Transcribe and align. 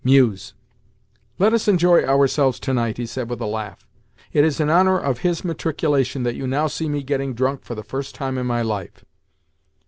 [Mews.] 0.03 0.55
"Let 1.37 1.53
us 1.53 1.67
enjoy 1.67 2.03
ourselves 2.03 2.59
to 2.61 2.73
night," 2.73 2.97
he 2.97 3.05
said 3.05 3.29
with 3.29 3.39
a 3.39 3.45
laugh. 3.45 3.87
"It 4.33 4.43
is 4.43 4.59
in 4.59 4.67
honour 4.67 4.97
of 4.97 5.19
his 5.19 5.45
matriculation 5.45 6.23
that 6.23 6.33
you 6.33 6.47
now 6.47 6.65
see 6.65 6.89
me 6.89 7.03
getting 7.03 7.35
drunk 7.35 7.61
for 7.61 7.75
the 7.75 7.83
first 7.83 8.15
time 8.15 8.39
in 8.39 8.47
my 8.47 8.63
life." 8.63 9.05